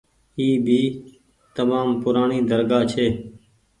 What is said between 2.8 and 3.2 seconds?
ڇي۔